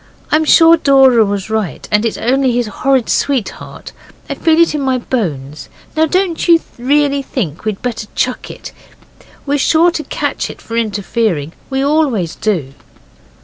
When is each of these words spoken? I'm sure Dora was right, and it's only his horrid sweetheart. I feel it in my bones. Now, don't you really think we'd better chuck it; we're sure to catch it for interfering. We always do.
I'm 0.31 0.45
sure 0.45 0.77
Dora 0.77 1.23
was 1.23 1.51
right, 1.51 1.87
and 1.91 2.07
it's 2.07 2.17
only 2.17 2.51
his 2.51 2.65
horrid 2.65 3.07
sweetheart. 3.07 3.91
I 4.27 4.33
feel 4.33 4.59
it 4.59 4.73
in 4.73 4.81
my 4.81 4.97
bones. 4.97 5.69
Now, 5.95 6.07
don't 6.07 6.47
you 6.47 6.59
really 6.79 7.21
think 7.21 7.65
we'd 7.65 7.83
better 7.83 8.07
chuck 8.15 8.49
it; 8.49 8.71
we're 9.45 9.59
sure 9.59 9.91
to 9.91 10.03
catch 10.05 10.49
it 10.49 10.59
for 10.59 10.75
interfering. 10.75 11.53
We 11.69 11.83
always 11.85 12.33
do. 12.33 12.73